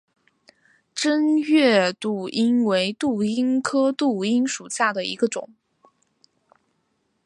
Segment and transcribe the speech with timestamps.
[0.95, 5.51] 滇越杜英为杜英科杜英属下的一个种。